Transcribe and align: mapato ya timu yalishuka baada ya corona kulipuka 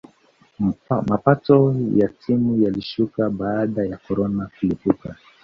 mapato 1.09 1.75
ya 1.95 2.07
timu 2.07 2.57
yalishuka 2.63 3.29
baada 3.29 3.83
ya 3.85 3.97
corona 3.97 4.49
kulipuka 4.59 5.15